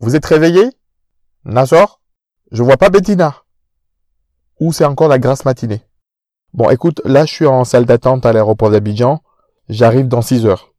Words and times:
Vous 0.00 0.16
êtes 0.16 0.26
réveillé? 0.26 0.70
Nassor 1.44 2.00
Je 2.50 2.62
vois 2.62 2.76
pas 2.76 2.90
Bettina. 2.90 3.44
Ou 4.60 4.72
c'est 4.72 4.84
encore 4.84 5.08
la 5.08 5.18
grasse 5.18 5.44
matinée 5.44 5.82
Bon, 6.52 6.68
écoute, 6.70 7.00
là 7.04 7.24
je 7.24 7.32
suis 7.32 7.46
en 7.46 7.64
salle 7.64 7.86
d'attente 7.86 8.26
à 8.26 8.32
l'aéroport 8.32 8.70
d'Abidjan. 8.70 9.22
J'arrive 9.68 10.08
dans 10.08 10.22
6 10.22 10.44
heures. 10.44 10.74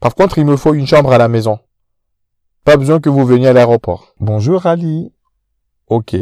Par 0.00 0.14
contre, 0.14 0.38
il 0.38 0.44
me 0.44 0.56
faut 0.56 0.74
une 0.74 0.86
chambre 0.86 1.12
à 1.12 1.18
la 1.18 1.28
maison. 1.28 1.58
Pas 2.64 2.76
besoin 2.76 3.00
que 3.00 3.08
vous 3.08 3.24
veniez 3.24 3.48
à 3.48 3.52
l'aéroport. 3.52 4.14
Bonjour 4.20 4.66
Ali. 4.66 5.12
Ok. 5.88 6.14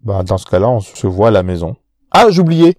Bah, 0.00 0.22
dans 0.22 0.38
ce 0.38 0.46
cas-là, 0.46 0.68
on 0.68 0.80
se 0.80 1.06
voit 1.06 1.28
à 1.28 1.32
la 1.32 1.42
maison. 1.42 1.76
Ah, 2.10 2.26
j'oubliais. 2.30 2.76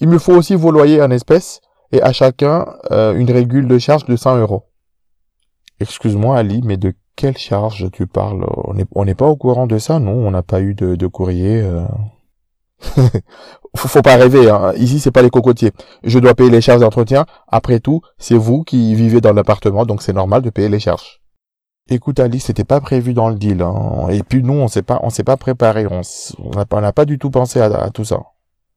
Il 0.00 0.08
me 0.08 0.18
faut 0.18 0.34
aussi 0.34 0.54
vos 0.54 0.70
loyers 0.70 1.02
en 1.02 1.10
espèces 1.10 1.60
et 1.92 2.02
à 2.02 2.12
chacun 2.12 2.66
euh, 2.90 3.14
une 3.14 3.30
régule 3.30 3.68
de 3.68 3.78
charge 3.78 4.04
de 4.04 4.16
100 4.16 4.38
euros. 4.38 4.64
Excuse-moi 5.80 6.38
Ali, 6.38 6.62
mais 6.64 6.76
de 6.76 6.94
quelle 7.16 7.36
charge 7.36 7.90
tu 7.92 8.06
parles? 8.06 8.46
On 8.94 9.04
n'est 9.04 9.14
pas 9.14 9.26
au 9.26 9.36
courant 9.36 9.66
de 9.66 9.78
ça, 9.78 9.98
non? 9.98 10.26
On 10.26 10.30
n'a 10.30 10.42
pas 10.42 10.60
eu 10.60 10.74
de, 10.74 11.06
courrier. 11.06 11.62
Euh... 11.62 11.84
faut, 13.76 14.02
pas 14.02 14.16
rêver. 14.16 14.50
Hein. 14.50 14.72
Ici, 14.76 15.00
c'est 15.00 15.10
pas 15.10 15.22
les 15.22 15.30
cocotiers. 15.30 15.72
Je 16.04 16.18
dois 16.18 16.34
payer 16.34 16.50
les 16.50 16.60
charges 16.60 16.80
d'entretien. 16.80 17.26
Après 17.48 17.80
tout, 17.80 18.02
c'est 18.18 18.36
vous 18.36 18.62
qui 18.64 18.94
vivez 18.94 19.20
dans 19.20 19.32
l'appartement, 19.32 19.86
donc 19.86 20.02
c'est 20.02 20.12
normal 20.12 20.42
de 20.42 20.50
payer 20.50 20.68
les 20.68 20.80
charges. 20.80 21.20
Écoute 21.88 22.18
Ali, 22.18 22.40
c'était 22.40 22.64
pas 22.64 22.80
prévu 22.80 23.14
dans 23.14 23.28
le 23.28 23.36
deal. 23.36 23.62
Hein. 23.62 24.08
Et 24.10 24.22
puis 24.22 24.42
nous, 24.42 24.54
on 24.54 24.68
s'est 24.68 24.82
pas, 24.82 24.98
on 25.02 25.10
s'est 25.10 25.24
pas 25.24 25.36
préparé. 25.36 25.86
On 25.86 26.80
n'a 26.80 26.92
pas 26.92 27.04
du 27.04 27.18
tout 27.18 27.30
pensé 27.30 27.60
à, 27.60 27.90
tout 27.90 28.04
ça. 28.04 28.20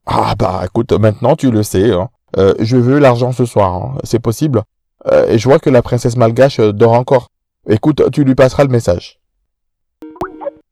Ah 0.06 0.36
bah 0.38 0.62
écoute, 0.66 0.92
maintenant 0.94 1.36
tu 1.36 1.52
le 1.52 1.64
sais. 1.64 1.92
Hein. 1.92 2.10
Euh, 2.38 2.54
je 2.60 2.78
veux 2.78 3.00
l'argent 3.00 3.32
ce 3.32 3.46
soir. 3.46 3.76
Hein. 3.76 3.98
C'est 4.04 4.20
possible? 4.20 4.64
Euh, 5.08 5.28
et 5.28 5.38
je 5.38 5.48
vois 5.48 5.60
que 5.60 5.70
la 5.70 5.82
princesse 5.82 6.16
malgache 6.16 6.60
euh, 6.60 6.74
dort 6.74 6.94
encore. 6.94 7.30
Écoute, 7.68 8.02
tu 8.12 8.24
lui 8.24 8.36
passeras 8.36 8.64
le 8.64 8.70
message. 8.70 9.20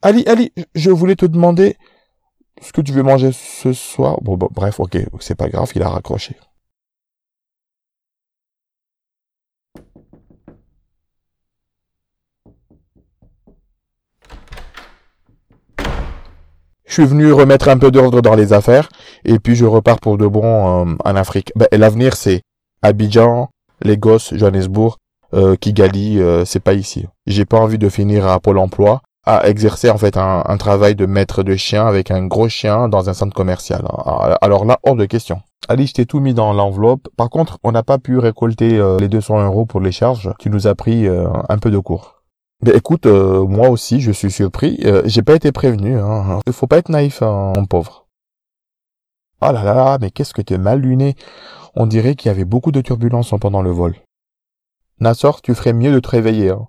Ali, 0.02 0.24
Ali, 0.28 0.52
je 0.76 0.92
voulais 0.92 1.16
te 1.16 1.26
demander 1.26 1.78
ce 2.62 2.72
que 2.72 2.82
tu 2.82 2.92
veux 2.92 3.04
manger 3.04 3.32
ce 3.32 3.74
soir. 3.74 4.20
Bon, 4.22 4.38
bon 4.38 4.50
bref, 4.52 4.80
ok, 4.80 4.98
c'est 5.20 5.36
pas 5.36 5.50
grave, 5.50 5.72
il 5.76 5.82
a 5.82 5.90
raccroché. 5.90 6.36
Je 16.86 16.94
suis 16.94 17.06
venu 17.06 17.32
remettre 17.32 17.68
un 17.68 17.78
peu 17.78 17.92
d'ordre 17.92 18.22
dans 18.22 18.34
les 18.34 18.54
affaires 18.54 18.90
et 19.26 19.40
puis 19.40 19.56
je 19.56 19.66
repars 19.66 20.00
pour 20.00 20.18
de 20.18 20.26
bon 20.26 20.88
euh, 20.88 20.96
en 21.04 21.16
Afrique. 21.16 21.52
Ben, 21.56 21.68
L'avenir 21.72 22.16
c'est 22.16 22.42
Abidjan, 22.82 23.50
Lagos, 23.82 24.34
Johannesburg, 24.34 24.98
euh, 25.34 25.56
Kigali, 25.56 26.20
euh, 26.20 26.46
c'est 26.46 26.60
pas 26.60 26.74
ici. 26.74 27.06
J'ai 27.26 27.46
pas 27.46 27.60
envie 27.60 27.78
de 27.78 27.90
finir 27.90 28.28
à 28.28 28.40
Pôle 28.40 28.58
Emploi 28.58 29.02
à 29.26 29.50
exercer 29.50 29.90
en 29.90 29.98
fait 29.98 30.16
un, 30.16 30.58
travail 30.58 30.96
de 30.96 31.06
maître 31.06 31.44
de 31.44 31.56
chien 31.58 31.86
avec 31.86 32.12
un 32.12 32.26
gros 32.26 32.48
chien 32.48 32.88
dans 32.88 33.10
un 33.10 33.14
centre 33.14 33.36
commercial. 33.36 33.84
Alors 34.42 34.64
là, 34.64 34.80
hors 34.84 34.96
de 34.96 35.04
question. 35.04 35.42
Ali, 35.68 35.86
je 35.86 35.96
t'ai 35.96 36.06
tout 36.06 36.22
mis 36.22 36.34
dans 36.34 36.54
l'enveloppe. 36.54 37.10
Par 37.18 37.30
contre, 37.30 37.58
on 37.64 37.74
n'a 37.74 37.84
pas 37.84 37.98
pu 37.98 38.18
récolter 38.20 38.82
les 39.02 39.10
200 39.10 39.44
euros 39.44 39.66
pour 39.66 39.82
les 39.82 39.92
charges. 39.92 40.32
Tu 40.40 40.50
nous 40.50 40.68
as 40.68 40.76
pris 40.76 41.08
un 41.10 41.58
peu 41.58 41.72
de 41.72 41.78
cours. 41.78 42.18
Ben 42.64 42.76
écoute, 42.76 43.06
euh, 43.06 43.46
moi 43.46 43.70
aussi, 43.70 44.02
je 44.02 44.12
suis 44.12 44.32
surpris. 44.32 44.80
Euh, 44.84 45.04
j'ai 45.06 45.22
pas 45.22 45.36
été 45.36 45.52
prévenu. 45.52 46.00
Hein. 46.00 46.40
Faut 46.52 46.66
pas 46.66 46.80
être 46.80 46.90
naïf, 46.90 47.22
hein, 47.22 47.54
pauvre. 47.70 48.08
Oh 49.42 49.52
là 49.52 49.64
là, 49.64 49.98
mais 50.02 50.10
qu'est-ce 50.10 50.34
que 50.34 50.42
t'es 50.42 50.58
mal 50.58 50.80
luné. 50.80 51.16
On 51.78 51.86
dirait 51.86 52.16
qu'il 52.16 52.28
y 52.30 52.32
avait 52.32 52.44
beaucoup 52.44 52.74
de 52.74 52.82
turbulences 52.82 53.34
pendant 53.40 53.62
le 53.62 53.72
vol. 53.72 53.96
Nassor, 55.00 55.42
tu 55.42 55.54
ferais 55.54 55.74
mieux 55.74 55.94
de 55.94 56.00
te 56.00 56.10
réveiller. 56.10 56.50
Hein. 56.50 56.68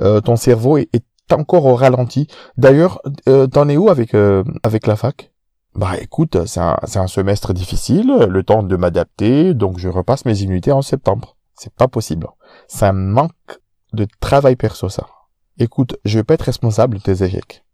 Euh, 0.00 0.20
ton 0.20 0.36
cerveau 0.36 0.76
est, 0.78 1.02
encore 1.30 1.66
au 1.66 1.74
ralenti. 1.74 2.26
D'ailleurs, 2.56 3.02
t'en 3.52 3.68
es 3.68 3.76
où 3.76 3.90
avec 3.90 4.14
avec 4.62 4.86
la 4.86 4.96
fac? 4.96 5.30
Bah 5.74 5.98
écoute, 6.00 6.46
c'est 6.46 6.60
un, 6.60 6.78
un 6.82 7.06
semestre 7.06 7.52
difficile, 7.52 8.26
le 8.30 8.42
temps 8.42 8.62
de 8.62 8.76
m'adapter, 8.76 9.52
donc 9.52 9.78
je 9.78 9.90
repasse 9.90 10.24
mes 10.24 10.40
unités 10.40 10.72
en 10.72 10.80
septembre. 10.80 11.36
C'est 11.54 11.74
pas 11.74 11.86
possible. 11.86 12.28
Ça 12.66 12.94
manque 12.94 13.60
de 13.92 14.06
travail 14.20 14.56
perso, 14.56 14.88
ça 14.88 15.06
écoute, 15.58 15.96
je 16.04 16.18
vais 16.18 16.24
pas 16.24 16.34
être 16.34 16.42
responsable 16.42 16.98
de 16.98 17.02
tes 17.02 17.24
échecs. 17.24 17.64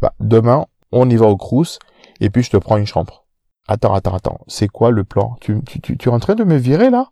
Bah, 0.00 0.14
demain, 0.20 0.66
on 0.90 1.08
y 1.08 1.16
va 1.16 1.26
au 1.26 1.36
Crous, 1.36 1.78
et 2.20 2.30
puis 2.30 2.42
je 2.42 2.50
te 2.50 2.56
prends 2.56 2.76
une 2.76 2.86
chambre. 2.86 3.21
Attends, 3.68 3.94
attends, 3.94 4.14
attends, 4.14 4.40
c'est 4.48 4.68
quoi 4.68 4.90
le 4.90 5.04
plan? 5.04 5.36
Tu, 5.40 5.62
tu, 5.64 5.80
tu, 5.80 5.96
tu 5.96 6.08
es 6.08 6.12
en 6.12 6.18
train 6.18 6.34
de 6.34 6.44
me 6.44 6.56
virer 6.56 6.90
là? 6.90 7.10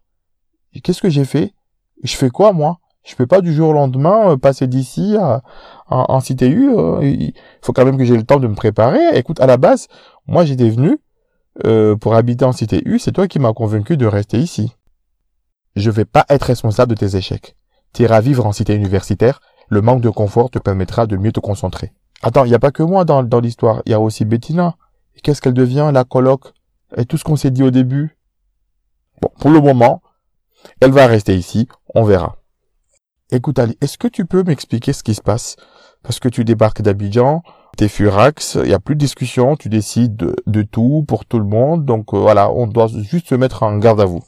Qu'est-ce 0.82 1.00
que 1.00 1.08
j'ai 1.08 1.24
fait? 1.24 1.52
Je 2.02 2.16
fais 2.16 2.30
quoi 2.30 2.52
moi? 2.52 2.78
Je 3.02 3.14
peux 3.14 3.26
pas 3.26 3.40
du 3.40 3.54
jour 3.54 3.70
au 3.70 3.72
lendemain 3.72 4.30
euh, 4.30 4.36
passer 4.36 4.66
d'ici 4.66 5.16
à, 5.18 5.42
en 5.86 6.20
cité 6.20 6.48
U. 6.48 6.70
Euh, 6.76 7.00
il 7.02 7.32
faut 7.62 7.72
quand 7.72 7.84
même 7.84 7.96
que 7.96 8.04
j'ai 8.04 8.16
le 8.16 8.24
temps 8.24 8.40
de 8.40 8.46
me 8.46 8.54
préparer. 8.54 9.00
Écoute, 9.16 9.40
à 9.40 9.46
la 9.46 9.56
base, 9.56 9.88
moi 10.26 10.44
j'étais 10.44 10.68
venu 10.68 10.98
euh, 11.64 11.96
pour 11.96 12.14
habiter 12.14 12.44
en 12.44 12.52
cité 12.52 12.82
U. 12.84 12.98
C'est 12.98 13.12
toi 13.12 13.26
qui 13.26 13.38
m'as 13.38 13.52
convaincu 13.52 13.96
de 13.96 14.06
rester 14.06 14.38
ici. 14.38 14.74
Je 15.76 15.90
vais 15.90 16.04
pas 16.04 16.26
être 16.28 16.44
responsable 16.44 16.94
de 16.94 16.98
tes 16.98 17.16
échecs. 17.16 17.56
Tu 17.92 18.02
iras 18.02 18.20
vivre 18.20 18.44
en 18.44 18.52
cité 18.52 18.74
universitaire 18.74 19.40
le 19.68 19.82
manque 19.82 20.00
de 20.00 20.10
confort 20.10 20.50
te 20.50 20.58
permettra 20.58 21.06
de 21.06 21.16
mieux 21.16 21.32
te 21.32 21.40
concentrer. 21.40 21.92
Attends, 22.22 22.44
il 22.44 22.48
n'y 22.48 22.54
a 22.54 22.58
pas 22.58 22.72
que 22.72 22.82
moi 22.82 23.04
dans, 23.04 23.22
dans 23.22 23.40
l'histoire, 23.40 23.82
il 23.86 23.92
y 23.92 23.94
a 23.94 24.00
aussi 24.00 24.24
Bettina. 24.24 24.74
Qu'est-ce 25.22 25.40
qu'elle 25.40 25.54
devient, 25.54 25.90
la 25.92 26.04
coloc 26.04 26.52
Et 26.96 27.04
tout 27.04 27.16
ce 27.16 27.24
qu'on 27.24 27.36
s'est 27.36 27.50
dit 27.50 27.62
au 27.62 27.70
début 27.70 28.16
Bon, 29.20 29.30
pour 29.38 29.50
le 29.50 29.60
moment, 29.60 30.02
elle 30.80 30.92
va 30.92 31.06
rester 31.06 31.36
ici, 31.36 31.68
on 31.94 32.04
verra. 32.04 32.36
Écoute 33.30 33.58
Ali, 33.58 33.76
est-ce 33.80 33.98
que 33.98 34.08
tu 34.08 34.24
peux 34.24 34.42
m'expliquer 34.42 34.92
ce 34.92 35.02
qui 35.02 35.14
se 35.14 35.20
passe? 35.20 35.56
Parce 36.02 36.18
que 36.18 36.28
tu 36.28 36.44
débarques 36.44 36.82
d'Abidjan, 36.82 37.42
t'es 37.76 37.88
furax, 37.88 38.56
il 38.56 38.68
n'y 38.68 38.74
a 38.74 38.80
plus 38.80 38.94
de 38.94 39.00
discussion, 39.00 39.56
tu 39.56 39.68
décides 39.68 40.16
de, 40.46 40.62
tout 40.62 41.04
pour 41.06 41.24
tout 41.24 41.38
le 41.38 41.44
monde, 41.44 41.84
donc 41.84 42.12
euh, 42.14 42.18
voilà, 42.18 42.50
on 42.50 42.66
doit 42.66 42.88
juste 42.88 43.28
se 43.28 43.34
mettre 43.34 43.62
en 43.62 43.76
garde 43.78 44.00
à 44.00 44.06
vous. 44.06 44.24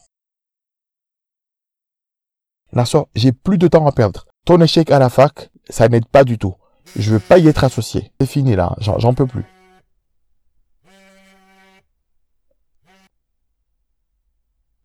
Nassor, 2.73 3.09
j'ai 3.15 3.33
plus 3.33 3.59
de 3.59 3.69
temps 3.69 3.87
à 3.87 3.93
perdre. 3.93 4.27
Ton 4.45 4.61
échec 4.61 4.91
à 4.91 4.99
la 4.99 5.09
fac, 5.09 5.51
ça 5.69 5.89
n'aide 5.89 6.07
pas 6.07 6.25
du 6.25 6.39
tout. 6.39 6.55
Je 6.97 7.13
veux 7.13 7.21
pas 7.21 7.39
y 7.39 7.49
être 7.49 7.65
associé. 7.65 8.13
C'est 8.21 8.27
fini 8.27 8.57
là, 8.57 8.75
j'en 8.79 9.15
peux 9.15 9.27
plus. 9.27 9.45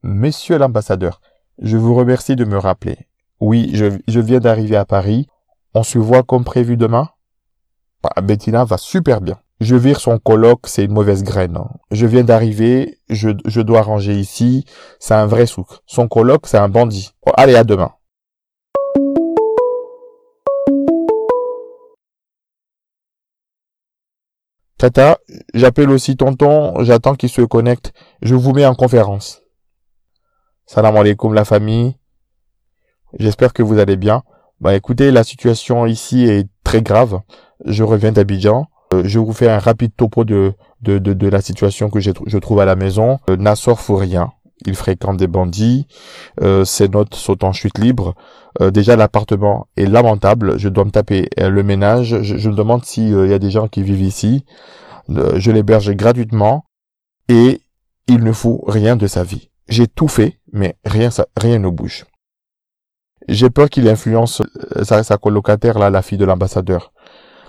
Monsieur 0.09 0.57
l'ambassadeur, 0.57 1.19
je 1.61 1.75
vous 1.75 1.93
remercie 1.93 2.37
de 2.37 2.45
me 2.45 2.57
rappeler. 2.57 3.09
Oui, 3.41 3.71
je, 3.73 4.19
viens 4.21 4.39
d'arriver 4.39 4.77
à 4.77 4.85
Paris. 4.85 5.27
On 5.73 5.83
se 5.83 5.99
voit 5.99 6.23
comme 6.23 6.45
prévu 6.45 6.77
demain? 6.77 7.09
Bah, 8.01 8.21
Bettina 8.23 8.63
va 8.63 8.77
super 8.77 9.19
bien. 9.19 9.37
Je 9.59 9.75
vire 9.75 9.99
son 9.99 10.17
colloque, 10.17 10.67
c'est 10.67 10.85
une 10.85 10.93
mauvaise 10.93 11.23
graine. 11.25 11.57
Hein. 11.57 11.67
Je 11.91 12.05
viens 12.05 12.23
d'arriver, 12.23 12.99
je, 13.09 13.31
je 13.43 13.59
dois 13.59 13.81
ranger 13.81 14.17
ici, 14.17 14.63
c'est 14.97 15.13
un 15.13 15.25
vrai 15.25 15.45
souk. 15.45 15.67
Son 15.85 16.07
colloque, 16.07 16.47
c'est 16.47 16.57
un 16.57 16.69
bandit. 16.69 17.11
allez, 17.35 17.55
à 17.55 17.65
demain. 17.65 17.91
Tata, 24.77 25.17
j'appelle 25.53 25.89
aussi 25.89 26.15
tonton, 26.15 26.81
j'attends 26.85 27.15
qu'il 27.15 27.27
se 27.27 27.41
connecte. 27.41 27.91
Je 28.21 28.35
vous 28.35 28.53
mets 28.53 28.65
en 28.65 28.73
conférence. 28.73 29.41
Salam 30.69 30.97
alaikum 30.97 31.33
la 31.33 31.45
famille. 31.45 31.95
J'espère 33.17 33.53
que 33.53 33.63
vous 33.63 33.79
allez 33.79 33.95
bien. 33.95 34.23
Bah 34.59 34.75
écoutez, 34.75 35.11
la 35.11 35.23
situation 35.23 35.85
ici 35.85 36.25
est 36.25 36.49
très 36.65 36.81
grave. 36.81 37.21
Je 37.63 37.83
reviens 37.83 38.11
d'Abidjan. 38.11 38.67
Euh, 38.93 39.03
je 39.05 39.17
vous 39.17 39.31
fais 39.31 39.49
un 39.49 39.59
rapide 39.59 39.93
topo 39.95 40.25
de, 40.25 40.53
de, 40.81 40.99
de, 40.99 41.29
la 41.29 41.39
situation 41.39 41.89
que 41.89 42.01
je 42.01 42.37
trouve 42.37 42.59
à 42.59 42.65
la 42.65 42.75
maison. 42.75 43.17
Euh, 43.29 43.37
Nassor 43.37 43.79
fout 43.79 43.97
rien 43.99 44.33
il 44.65 44.73
fréquente 44.73 45.17
des 45.17 45.27
bandits, 45.27 45.85
euh, 46.41 46.65
ses 46.65 46.89
notes 46.89 47.13
sont 47.13 47.45
en 47.45 47.53
chute 47.53 47.77
libre. 47.77 48.15
Déjà 48.73 48.95
l'appartement 48.95 49.67
est 49.77 49.85
lamentable, 49.85 50.57
je 50.57 50.67
dois 50.67 50.83
me 50.83 50.89
taper 50.89 51.29
le 51.37 51.61
ménage, 51.61 52.23
je, 52.23 52.49
me 52.49 52.55
demande 52.55 52.83
s'il 52.83 53.27
y 53.27 53.33
a 53.33 53.37
des 53.37 53.51
gens 53.51 53.67
qui 53.67 53.83
vivent 53.83 54.01
ici. 54.01 54.45
je 55.09 55.51
l'héberge 55.51 55.91
gratuitement 55.91 56.65
et 57.29 57.61
il 58.07 58.23
ne 58.23 58.31
fout 58.31 58.61
rien 58.65 58.95
de 58.95 59.05
sa 59.05 59.23
vie. 59.23 59.51
J'ai 59.67 59.87
tout 59.87 60.07
fait, 60.07 60.39
mais 60.53 60.75
rien, 60.85 61.09
rien 61.35 61.59
ne 61.59 61.69
bouge. 61.69 62.05
J'ai 63.27 63.49
peur 63.49 63.69
qu'il 63.69 63.87
influence 63.89 64.41
sa, 64.83 65.17
colocataire, 65.17 65.77
là, 65.79 65.89
la 65.89 66.01
fille 66.01 66.17
de 66.17 66.25
l'ambassadeur. 66.25 66.93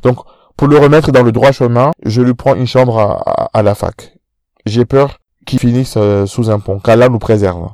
Donc, 0.03 0.19
pour 0.57 0.67
le 0.67 0.77
remettre 0.77 1.13
dans 1.13 1.23
le 1.23 1.31
droit 1.31 1.53
chemin, 1.53 1.93
je 2.05 2.21
lui 2.21 2.35
prends 2.35 2.57
une 2.57 2.67
chambre 2.67 3.23
à 3.53 3.63
la 3.63 3.75
fac. 3.77 4.19
J'ai 4.67 4.85
peur 4.85 5.19
qui 5.47 5.59
finissent 5.59 5.97
euh, 5.97 6.27
sous 6.27 6.51
un 6.51 6.59
pont, 6.59 6.79
qu'Allah 6.79 7.09
nous 7.09 7.19
préserve. 7.19 7.71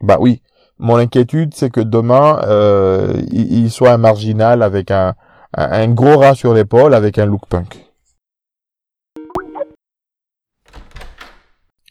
Bah 0.00 0.18
oui, 0.20 0.42
mon 0.78 0.96
inquiétude 0.96 1.54
c'est 1.54 1.70
que 1.70 1.80
demain 1.80 2.40
euh, 2.44 3.20
il, 3.32 3.70
soit 3.70 3.92
un 3.92 3.96
marginal 3.96 4.62
avec 4.62 4.90
un, 4.90 5.14
un, 5.54 5.88
gros 5.88 6.18
rat 6.18 6.34
sur 6.34 6.54
l'épaule 6.54 6.94
avec 6.94 7.18
un 7.18 7.26
look 7.26 7.46
punk. 7.48 7.85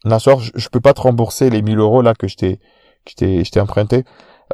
Nassor, 0.05 0.39
je, 0.39 0.51
je 0.55 0.69
peux 0.69 0.79
pas 0.79 0.93
te 0.93 1.01
rembourser 1.01 1.49
les 1.49 1.61
1000 1.61 1.79
euros 1.79 2.01
là 2.01 2.13
que 2.13 2.27
je 2.27 2.35
t'ai 2.35 2.59
je 3.07 3.49
t'ai 3.49 3.59
emprunté. 3.59 4.03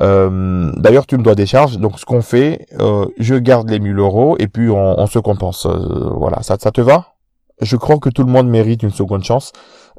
Euh, 0.02 0.72
D'ailleurs, 0.78 1.06
tu 1.06 1.18
me 1.18 1.24
dois 1.24 1.36
des 1.36 1.46
charges, 1.46 1.78
donc 1.78 2.00
ce 2.00 2.06
qu'on 2.06 2.22
fait, 2.22 2.68
euh, 2.80 3.06
je 3.18 3.36
garde 3.36 3.70
les 3.70 3.80
1000 3.80 3.98
euros 4.00 4.38
et 4.40 4.48
puis 4.48 4.70
on, 4.70 5.06
se 5.08 5.20
compense. 5.20 5.66
Euh, 5.66 6.10
voilà, 6.16 6.42
ça, 6.44 6.58
ça 6.60 6.72
te 6.72 6.82
va? 6.82 7.14
Je 7.62 7.76
crois 7.76 7.98
que 8.00 8.10
tout 8.10 8.24
le 8.24 8.32
monde 8.32 8.48
mérite 8.48 8.84
une 8.84 8.92
seconde 8.92 9.24
chance. 9.24 9.52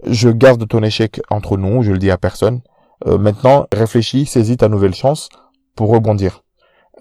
Je 0.04 0.28
garde 0.30 0.66
ton 0.66 0.82
échec 0.82 1.20
entre 1.30 1.56
nous, 1.56 1.82
je 1.82 1.92
le 1.92 1.98
dis 1.98 2.10
à 2.10 2.18
personne. 2.18 2.60
Maintenant, 3.04 3.66
réfléchis, 3.72 4.26
saisis 4.26 4.56
ta 4.56 4.68
nouvelle 4.68 4.94
chance 4.94 5.28
pour 5.74 5.90
rebondir. 5.90 6.44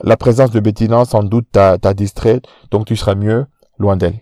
La 0.04 0.18
présence 0.18 0.50
de 0.50 0.60
Bettina, 0.60 1.06
sans 1.06 1.22
doute, 1.22 1.48
t'a 1.52 1.78
distrait, 1.94 2.42
donc 2.72 2.86
tu 2.86 2.96
seras 2.96 3.14
mieux 3.14 3.46
loin 3.78 3.98
d'elle. 3.98 4.20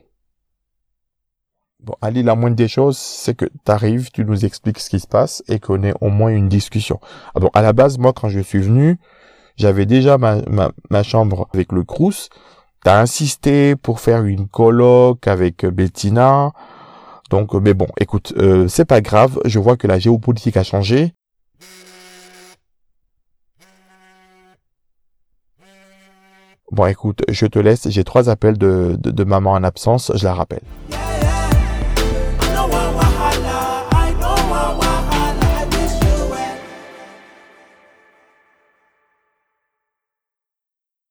Bon, 1.81 1.93
Ali, 2.01 2.23
la 2.23 2.35
moindre 2.35 2.57
des 2.57 2.67
choses, 2.67 2.97
c'est 2.97 3.35
que 3.35 3.45
tu 3.45 3.71
arrives, 3.71 4.11
tu 4.11 4.25
nous 4.25 4.43
expliques 4.43 4.79
ce 4.79 4.89
qui 4.89 4.99
se 4.99 5.07
passe 5.07 5.43
et 5.47 5.59
qu'on 5.59 5.81
ait 5.83 5.93
au 6.01 6.09
moins 6.09 6.29
une 6.29 6.49
discussion. 6.49 6.99
Ah 7.35 7.39
bon, 7.39 7.49
à 7.53 7.61
la 7.61 7.71
base, 7.71 7.97
moi, 7.97 8.11
quand 8.11 8.27
je 8.27 8.41
suis 8.41 8.59
venu, 8.59 8.99
j'avais 9.55 9.85
déjà 9.85 10.17
ma, 10.17 10.41
ma, 10.49 10.71
ma, 10.89 11.03
chambre 11.03 11.47
avec 11.53 11.71
le 11.71 11.83
Crous. 11.83 12.29
T'as 12.83 12.99
insisté 12.99 13.77
pour 13.77 14.01
faire 14.01 14.25
une 14.25 14.49
colloque 14.49 15.27
avec 15.27 15.65
Bettina. 15.65 16.51
Donc, 17.29 17.53
mais 17.53 17.73
bon, 17.73 17.87
écoute, 17.97 18.33
euh, 18.37 18.67
c'est 18.67 18.85
pas 18.85 18.99
grave. 18.99 19.39
Je 19.45 19.59
vois 19.59 19.77
que 19.77 19.87
la 19.87 19.99
géopolitique 19.99 20.57
a 20.57 20.63
changé. 20.63 21.13
Bon, 26.71 26.85
écoute, 26.87 27.23
je 27.29 27.45
te 27.45 27.57
laisse. 27.57 27.89
J'ai 27.89 28.03
trois 28.03 28.29
appels 28.29 28.57
de, 28.57 28.97
de, 28.99 29.11
de 29.11 29.23
maman 29.23 29.51
en 29.51 29.63
absence. 29.63 30.11
Je 30.15 30.25
la 30.25 30.33
rappelle. 30.33 30.61